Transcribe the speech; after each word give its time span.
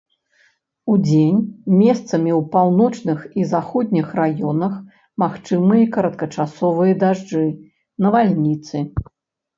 Удзень 0.93 1.41
месцамі 1.81 2.31
ў 2.37 2.39
паўночных 2.55 3.19
і 3.41 3.45
заходніх 3.51 4.07
раёнах 4.21 4.73
магчымыя 5.25 5.85
кароткачасовыя 5.99 6.93
дажджы, 7.05 7.43
навальніцы. 8.07 8.77